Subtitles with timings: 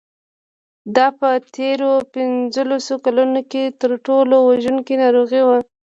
[0.95, 5.57] دا په تېرو پنځلسو کلونو کې تر ټولو وژونکې ناروغي وه.